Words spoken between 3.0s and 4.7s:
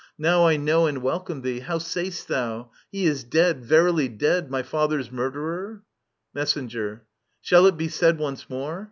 is dead, verily dead, My